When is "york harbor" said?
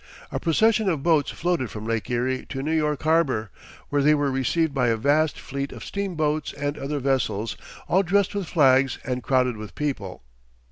2.75-3.51